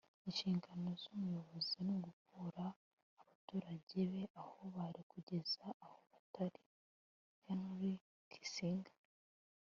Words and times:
inshingano 0.27 0.87
z'umuyobozi 1.01 1.75
ni 1.85 1.91
ugukura 1.95 2.65
abaturage 3.21 3.99
be 4.11 4.21
aho 4.41 4.59
bari 4.75 5.01
kugeza 5.11 5.63
aho 5.83 5.99
batari.- 6.11 6.59
henry 7.45 7.93
kissinger 8.31 8.95